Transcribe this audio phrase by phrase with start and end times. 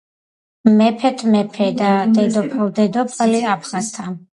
[0.79, 4.13] მეფეთ მეფე და დედოფალთ დედოფალი აფხაზთა